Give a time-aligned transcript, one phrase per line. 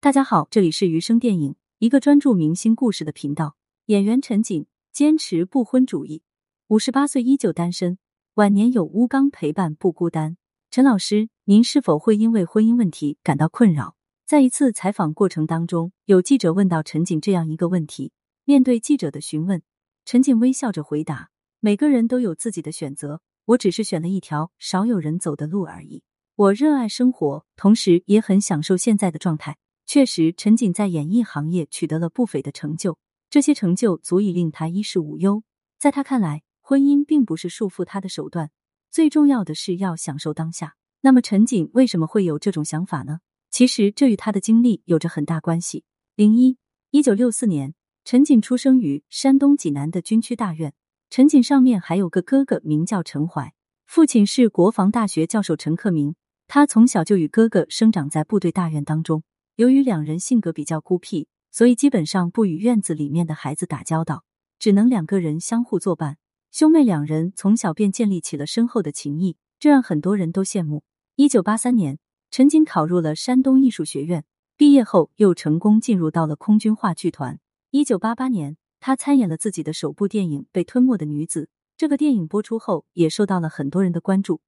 [0.00, 3.56] 大家好，这里是余生电影，一个专注明星故事的频道。
[3.86, 6.22] 演员陈瑾坚持不婚主义，
[6.68, 7.98] 五十八岁依旧单身，
[8.34, 10.36] 晚年有乌刚陪伴不孤单。
[10.70, 13.96] 陈老师，您是否会因为婚姻问题感到困扰？
[14.24, 18.12] 在一次采访过程当中，有记者问到陈瑾这样一个问题，
[18.44, 19.60] 面对记者的询问，
[20.04, 26.04] 陈瑾微笑着回答：“每个人都有自己的选择，我只是选了一条少有人走的路而已。
[26.36, 29.56] 我热爱生活，同时也很享受现在的状态。”
[29.88, 32.98] 确实，陈瑾在演艺行业取得了不菲的成就，
[33.30, 35.42] 这些成就足以令他衣食无忧。
[35.78, 38.50] 在他看来，婚姻并不是束缚他的手段，
[38.90, 40.74] 最重要的是要享受当下。
[41.00, 43.20] 那么，陈瑾为什么会有这种想法呢？
[43.50, 45.84] 其实，这与他的经历有着很大关系。
[46.16, 46.58] 零一，
[46.90, 47.72] 一九六四年，
[48.04, 50.74] 陈瑾出生于山东济南的军区大院。
[51.08, 53.54] 陈瑾上面还有个哥哥，名叫陈怀，
[53.86, 56.14] 父亲是国防大学教授陈克明。
[56.46, 59.22] 他从小就与哥哥生长在部队大院当中。
[59.58, 64.22] 由于两人性格比较孤僻，所以基本上不与院子里面的孩子打交道，
[64.56, 66.16] 只能两个人相互作伴。
[66.52, 70.84] 兄妹两人从小便建立起了深厚的情谊，这让很多人都羡慕。
[71.16, 71.98] 一九八三年，
[72.30, 74.24] 陈瑾考入了山东艺术学院，
[74.56, 77.40] 毕业后又成功进入到了空军话剧团。
[77.72, 81.42] 一九八八年，他参演了自己的首部电影《被吞没的女子》。
[81.76, 84.40] 这个电影播出后，也受到了很多人的关注。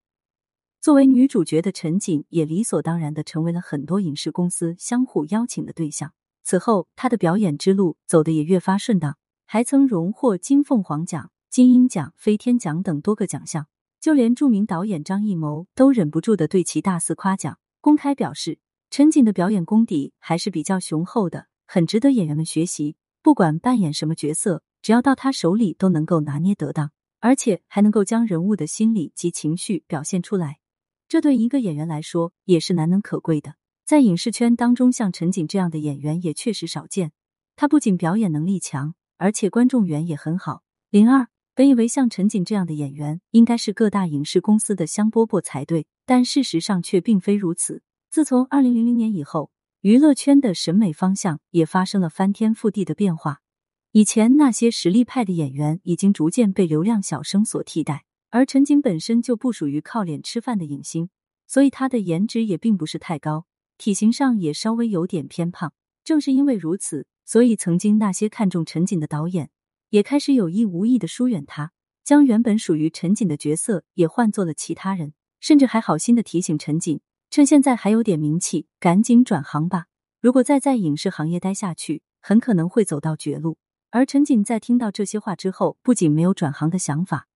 [0.81, 6.14] 作为女主角的陈瑾，也理所当然的成为了很多影视公司相互邀请的对象。
[6.42, 13.67] 此后，她的表演之路走得也越发顺当，还曾荣获金凤凰奖、金鹰奖、飞天奖等多个奖项。
[14.01, 18.58] 就连著名导演张艺谋都忍不住的对其大肆夸奖，公开表示
[18.89, 22.97] 陈瑾的表演功底还是比较雄厚的，很值得演员们学习。
[23.20, 30.56] 不管扮演什么角色，只要到他手里都能够拿捏得当，而且还能够将人物的心理及情绪表现出来。
[31.11, 33.56] 这对一个演员来说也是难能可贵的。
[33.84, 37.11] 在影视圈当中，像陈瑾这样的演员也确实少见。
[37.56, 40.62] 他不仅表演能力强，而且观众缘也很好。
[40.89, 47.83] 零二，本以为像陈瑾这样的演员应该是各大影视公司的香饽饽才对，但事实上却并非如此。
[48.08, 53.40] 自从二零零零年以后，娱乐圈的审美方向也发生了翻天覆地的变化。
[53.90, 58.05] 以前那些实力派的演员已经逐渐被流量小生所替代。
[58.30, 61.11] 而陈瑾本身就不属于靠脸吃饭的影星，
[61.46, 63.46] 所以她的颜值也并不是太高，
[63.77, 65.73] 体型上也稍微有点偏胖。
[66.05, 69.51] 正是因为如此，所以曾经那些看中陈瑾的导演
[69.91, 71.73] 也开始有意无意的疏远她，
[72.05, 79.86] 将原本属于陈瑾的角色也换做了其他人，甚至还好心的提醒陈瑾，趁现在还有点名气，赶紧转行吧。
[80.20, 83.58] 如果再在影视行业待下去，很可能会走到绝路。
[83.91, 87.27] 而陈瑾在听到这些话之后，不仅没有转行的想法。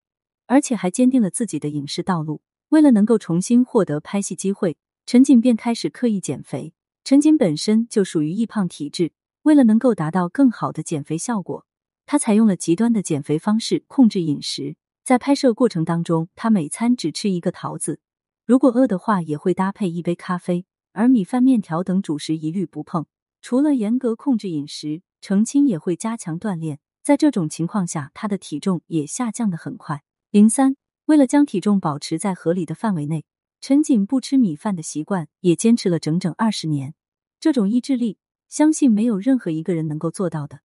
[0.47, 2.43] 而且还坚定了自己的影视道路。
[2.71, 6.75] 为了能够重新获得拍戏机会，陈瑾便开始刻意减肥。
[7.05, 9.13] 陈瑾本身就属于易胖体质，
[9.43, 11.67] 为了能够达到更好的减肥效果，
[12.07, 14.77] 他采用了极端的减肥方式控制饮食。
[15.05, 18.01] 在拍摄过程当中，他每餐只吃一个桃子，
[18.47, 23.05] 如果饿的话，也会搭配一杯咖啡，而米饭、面条等主食一律不碰。
[23.43, 26.79] 除了严格控制饮食，程青也会加强锻炼。
[27.03, 30.03] 在这种情况下，他的体重也下降的很快。
[30.35, 30.75] 零三，
[31.05, 33.25] 为了将体重保持在合理的范围内，
[33.61, 36.97] 陈瑾不吃米饭的习惯也坚持了整整二十年。
[37.39, 38.19] 这种意志力，
[38.49, 40.59] 相信没有任何一个人能够做到的，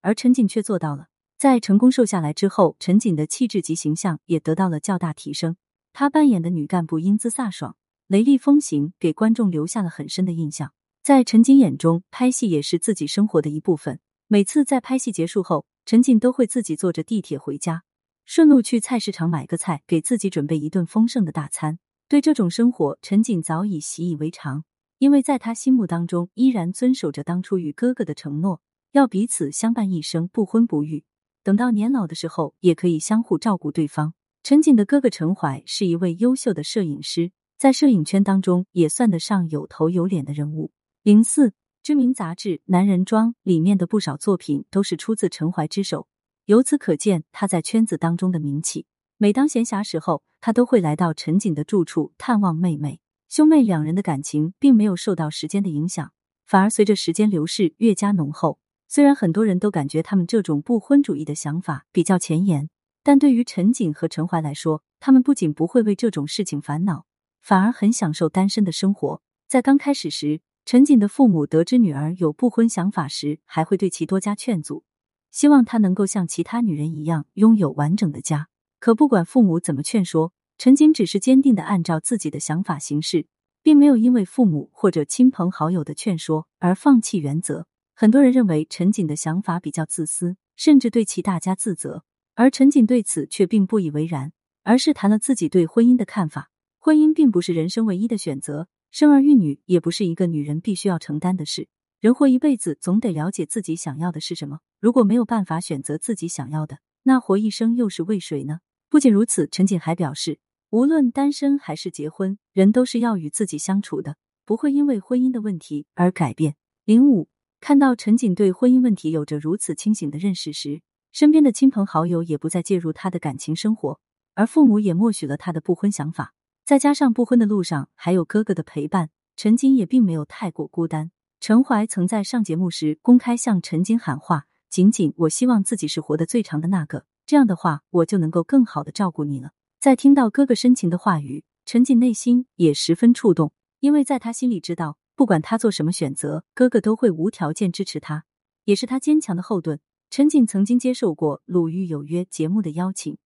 [0.00, 1.08] 而陈瑾却做到了。
[1.36, 5.56] 在成功瘦下来之后，陈瑾的气质及形象也得到了较大提升。
[5.92, 7.74] 她扮演的女干部英姿飒爽、
[8.06, 10.72] 雷厉风行，给观众留下了很深的印象。
[11.02, 13.98] 在陈瑾眼中，拍戏也是自己生活的一部分。
[14.28, 17.82] 每次在拍戏结束后，陈瑾都会自己坐着地铁回家。
[18.26, 21.78] 顺路去菜市场买个菜，给自己准备一顿丰盛的大餐。
[22.08, 24.64] 对这种生活，陈瑾早已习以为常，
[24.98, 28.60] 因为在他心目当中，依然遵守着当初与哥哥的承诺，
[28.90, 31.04] 要彼此相伴一生，不婚不育。
[31.44, 34.12] 等到年老的时候，也可以相互照顾对方。
[34.42, 40.72] 陈瑾的哥哥陈怀是一位优秀的摄影师，在摄影圈当中也算得上有头有脸的人物。
[41.04, 46.08] 零四知名杂志《男人装》里面的不少作品都是出自陈怀之手。
[46.46, 48.86] 由此可见，他在圈子当中的名气。
[49.16, 53.00] 每当闲暇时候，他都会来到陈瑾的住处探望妹妹。
[53.28, 56.12] 兄妹两人的感情并没有受到时间的影响，
[56.46, 58.60] 反而随着时间流逝越加浓厚。
[58.86, 62.70] 虽然很多人都感觉他们这种不婚主义的想法比较前沿，
[63.02, 67.06] 但对于陈瑾和陈怀来说，他们不仅不会为这种事情烦恼，
[67.40, 69.20] 反而很享受单身的生活。
[69.48, 74.84] 在刚开始时，陈瑾的父母得知女儿有不婚想法时，还会对其多加劝阻。
[75.30, 78.48] 希望她能够像其他女人一样拥有完整的家。
[78.78, 83.26] 可不管父母怎么劝说，陈瑾只是坚定的按照自己的想法行事，
[83.62, 87.66] 并没有因为父母或者亲朋好友的劝说而放弃原则。
[87.94, 94.32] 很多人认为陈瑾的想法比较自私，甚至对其大加自责，而陈瑾对此却并不以为然，
[94.62, 96.50] 而是谈了自己对婚姻的看法。
[96.78, 101.68] 婚姻并不是人生唯一的选择，生儿育女也不是一个女人必须要承担的事。
[101.98, 104.60] 人活一辈子，总得了解自己想要的是什么。
[104.80, 108.60] 如果没有办法选择自己想要的，那活一生又是为谁呢？
[108.90, 110.38] 不仅如此，陈瑾还表示，
[110.68, 116.56] 无论单身还是结婚，人都是要与自己相处的，不会因为婚姻的问题而改变。
[116.84, 117.28] 零五
[117.60, 120.82] 看到陈瑾对婚姻问题有着如此清醒的认识时，
[121.12, 123.98] 身边的亲朋好友也不再介入他的感情生活，
[124.34, 126.34] 而父母也默许了他的不婚想法。
[126.66, 131.10] 再加上不婚的路上还有哥哥的陪伴，陈瑾也并没有太过孤单。
[131.46, 148.24] 陈怀曾在上节目时公开向陈瑾喊话：“仅仅我希望自己是活得最长的那个，这样的话我就能够更好的照顾你了。”在听到哥哥深情的话语，陈瑾内心也十分触动，因为在他心里知道，不管他做什么选择，哥哥都会无条件支持他，
[148.64, 149.78] 也是他坚强的后盾。
[150.10, 153.16] 陈瑾曾经接受过《鲁豫有约》节目的邀请。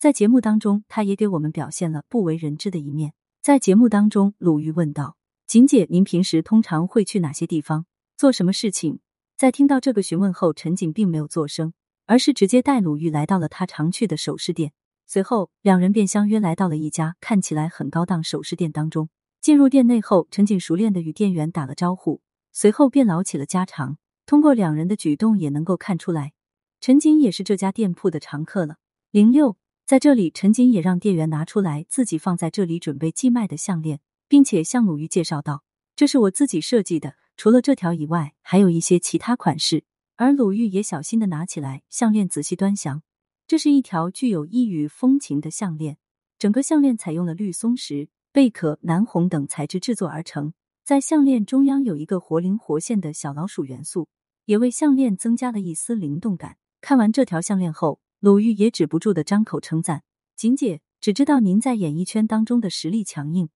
[0.00, 3.12] 在节目当中，他也给我们表现了不为人知的一面。
[3.40, 5.14] 在节目当中，鲁豫问道
[5.48, 7.86] ：“锦姐，您平时通常会去哪些地方，
[8.18, 9.00] 做什么事情？”
[9.34, 11.72] 在听到这个询问后，陈瑾并没有作声，
[12.04, 14.74] 而是直接带鲁豫来到了他常去的首饰店。
[15.06, 19.08] 随后，两人便相约来到了一家看起来很高档首饰店当中。
[19.40, 22.20] 进入店内后，陈瑾熟练的与店员打了招呼，
[22.52, 23.96] 随后便唠起了家常。
[24.26, 26.34] 通过两人的举动也能够看出来，
[26.78, 28.76] 陈瑾也是这家店铺的常客了。
[29.10, 29.56] 零六。
[29.86, 35.64] 在这里，陈瑾也让店员拿出来自己放在这里准备寄卖的项链，并且向鲁豫介绍道
[35.96, 39.84] ：“这是我自己设计的，除了这条以外，还有一些其他款式。”
[40.16, 43.02] 而鲁豫也小心的拿起来项链，仔细端详。
[43.46, 45.96] 这是一条具有异域风情的项链，
[46.38, 50.52] 整个项链采用了绿松石、贝壳、南红等材质制作而成，
[50.84, 54.08] 在项链中央有一个活灵活现的小老鼠元素，
[54.44, 56.56] 也为项链增加了一丝灵动感。
[56.80, 58.00] 看完这条项链后。
[58.20, 60.02] 鲁豫也止不住的张口称赞
[60.34, 63.48] ：“锦姐，只知道您在演艺圈当中的实力强硬，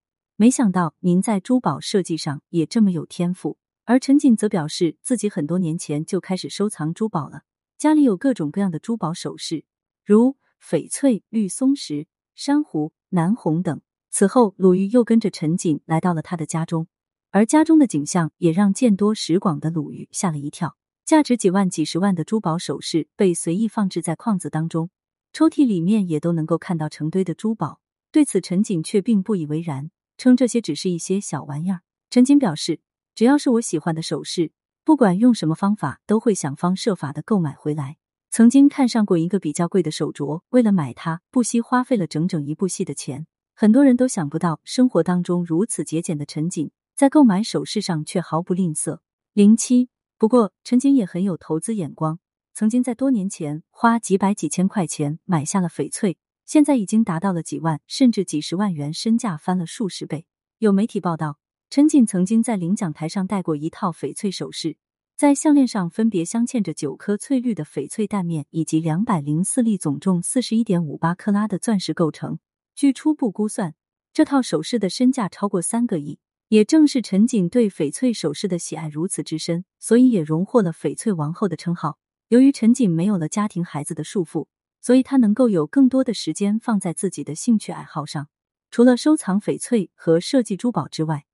[0.43, 7.43] 没想到您在珠宝设计上也这么有天赋。”而陈瑾则表示自己很多年前就开始收藏珠宝了，
[7.79, 9.65] 家里有各种各样的珠宝首饰，
[10.05, 13.81] 如翡翠、绿松石、珊瑚、南红等。
[14.11, 16.89] 此后，鲁豫又跟着陈瑾来到了他的家中，
[17.31, 20.77] 而家中的景象也让见多识广的鲁豫吓了一跳。
[21.05, 24.91] 价值几万、几十万的珠宝首饰被随意放置在框子当中，
[25.33, 27.79] 抽屉里面也都能够看到成堆的珠宝。
[28.11, 31.81] 对此，陈瑾却并不以为然，称这些只是一些小玩意儿。
[32.11, 32.81] 陈锦表示，
[33.15, 34.53] 只要是我喜欢的首饰，
[34.85, 37.97] 不管用什么方法，都会想方设法的购买回来。
[38.31, 43.27] 曾经看上过一个比较贵的手镯，为了买它，不惜花费了整整一部戏的钱。
[43.55, 49.01] 很多人都想不到，生活当中如此节俭的陈锦，在购买首饰上却毫不吝啬。
[49.35, 49.91] 零七。
[50.19, 52.21] 不过，陈锦也很有投资眼光，
[52.55, 56.17] 曾经在多年前花几百几千块钱买下了翡翠，
[56.53, 60.27] 现在已经达到了几万甚至几十万元，身价翻了数十倍。
[60.59, 61.39] 有媒体报道，
[61.71, 64.77] 陈瑾曾经在领奖台上戴过一套翡翠首饰，
[65.17, 72.39] 在项链上分别镶嵌着九颗翠绿的翡翠蛋面，以及两百零四粒总重四十一点五八克拉的钻石构成。
[72.75, 73.75] 据初步估算，
[74.13, 76.19] 这套首饰的身价超过三个亿。
[76.49, 81.97] 也正是陈瑾对翡翠首饰的喜爱如此之深，所以也荣获了“翡翠王后”的称号。
[82.29, 84.49] 由于陈瑾没有了家庭孩子的束缚，
[84.83, 88.29] 所以他能够有更多的时间放在自己的兴趣爱好上。
[88.71, 91.25] 除了收藏翡翠和设计珠宝之外，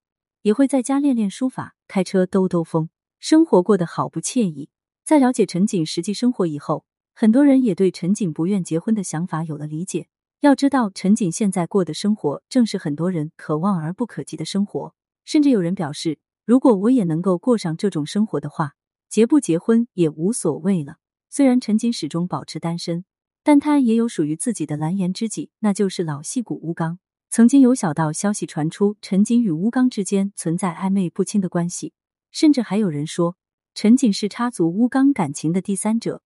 [0.43, 4.69] 也会在家练练书法、开车兜兜风，生活过得好不惬意。
[5.05, 10.09] 在了解陈瑾实际生活以后，很多人也对陈瑾不愿结婚的想法有了理解。
[10.41, 14.95] 要知道，陈瑾现在过的生活，正是很多人可望而不可及的生活。
[15.25, 18.75] 甚至有人表示，如果我也能够过上这种生活的话，
[19.09, 20.99] 结不结婚也无所谓了。
[21.29, 23.05] 虽然陈瑾始终保持单身，
[23.49, 26.99] 但他也有属于自己的蓝颜知己，那就是老戏骨乌刚。
[27.31, 31.95] 曾经有小道消息传出，陈瑾与乌刚之间存在暧昧不清的关系，
[32.31, 33.39] 甚至还有人说
[33.75, 36.21] 陈瑾是插足乌刚感情的第三者，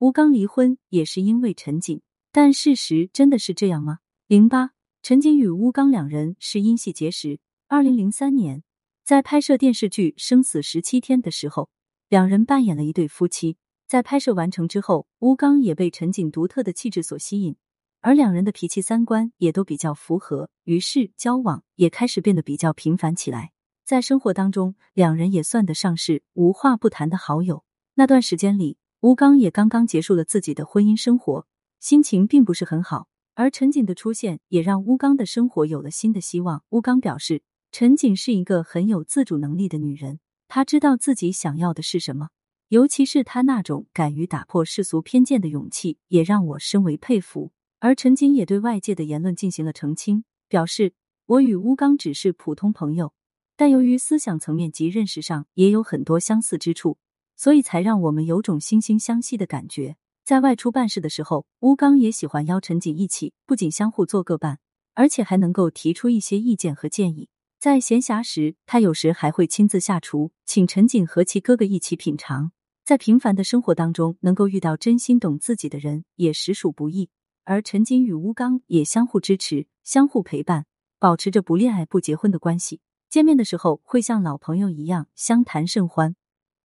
[0.00, 2.02] 乌刚离婚也是因为陈瑾。
[2.30, 4.00] 但事实真的是这样吗？
[4.26, 7.40] 零八，陈瑾与乌刚两人是因戏结识。
[7.68, 8.62] 二零零三年，
[9.02, 11.70] 在拍摄电视剧《生死十七天》的时候，
[12.10, 13.56] 两人扮演了一对夫妻。
[13.86, 17.56] 在拍摄完成之后，吴刚也被陈瑾独特的气质所吸引，
[18.00, 23.52] 而两人的脾气三观也都比较符合，于是交往也开始变得比较频繁起来。
[23.84, 27.64] 在生活当中，两人也算得上是无话不谈的好友。
[27.94, 31.46] 那段时间里，吴刚也刚刚结束了自己的婚姻生活，
[31.78, 36.64] 心情并不是很好，而陈瑾的出现也让吴刚的生活有了新的希望。
[36.70, 37.42] 吴刚表示。
[37.72, 42.30] 陈瑾是一个很有自主能力的女人，她知道自己想要的是什么，
[42.68, 47.52] 尤其是他那种敢于打破世俗偏见的勇气，也让我深为佩服。
[47.78, 50.94] 而陈瑾也对外界的言论进行了澄清，表示
[51.26, 53.12] 我与乌刚只是普通朋友，
[53.56, 56.98] 但由于思想层面及认识上也有很多相似之处，
[57.36, 59.96] 所以才让我们有种惺惺相惜的感觉。
[60.24, 64.58] 在外出办事的时候，乌刚也喜欢邀陈瑾一起，不仅相互做个伴，
[64.94, 67.28] 而且还能够提出一些意见和建议。
[67.60, 72.50] 在闲暇时，他有时还会亲自下厨，请陈瑾和其哥哥一起品尝。
[72.86, 77.10] 在平凡的生活当中，能够遇到真心懂自己的人，也实属不易。
[77.42, 80.66] 而陈瑾与乌刚也相互支持、相互陪伴，
[81.00, 82.80] 保持着不恋爱不结婚的关系。
[83.10, 86.14] 见面的时候会像老朋友一样相谈甚欢，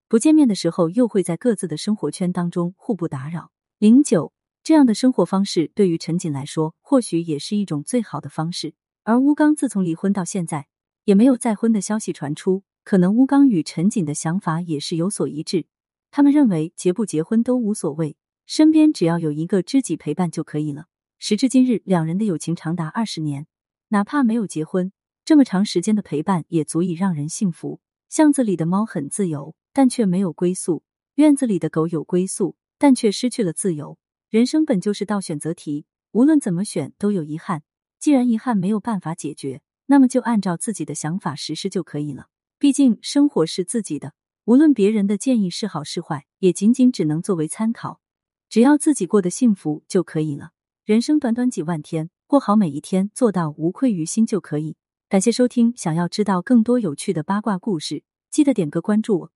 [0.08, 3.50] 不见面的时候又会在各自的生活圈当中互不打扰。
[3.78, 8.74] 零九这样的生活方式对于陈瑾来说，或许也是一种最好的方式。
[9.04, 10.66] 而乌刚自从离婚到现在，
[11.04, 15.64] 也没有再婚的消息传出，可能乌刚与陈瑾的想法也是有所一致。
[16.11, 18.17] 他们认为结不结婚都无所谓。
[18.47, 20.87] 身边只要有一个知己陪伴就可以了。
[21.19, 23.47] 时至今日，两人的友情长达二十年，
[23.88, 24.90] 哪怕没有结婚，
[25.25, 27.81] 这么长时间的陪伴也足以让人幸福。
[28.09, 30.83] 巷子里的猫很自由，但却没有归宿；
[31.14, 33.99] 院子里的狗有归宿，但却失去了自由。
[34.31, 37.62] 人生本就是道选择题，无论怎么选都有遗憾。
[38.00, 42.26] 既然遗憾没有办法解决，那么就按照自己的想法实施就可以了。
[42.59, 48.00] 毕竟生活是自己的，无论别人的建议是好是坏，也仅仅只能作为参考。
[48.49, 50.50] 只要自己过得幸福就可以了。
[50.85, 54.76] 人生短短几万天，过好每一天，做到无愧于心就可以。
[55.09, 59.30] 感谢收听，想要知道更多有趣的八卦故事，记得点个关注。